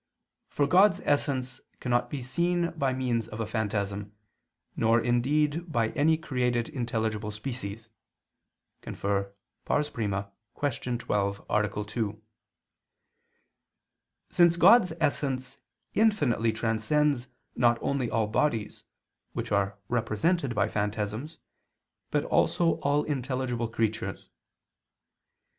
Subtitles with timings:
[0.49, 4.15] For God's essence cannot be seen by means of a phantasm,
[4.75, 7.91] nor indeed by any created intelligible species
[8.81, 9.29] [*Cf.
[9.69, 9.83] I,
[10.73, 10.97] Q.
[10.97, 11.83] 12, A.
[11.85, 12.21] 2],
[14.31, 15.59] since God's essence
[15.93, 18.83] infinitely transcends not only all bodies,
[19.33, 21.37] which are represented by phantasms,
[22.09, 24.31] but also all intelligible creatures.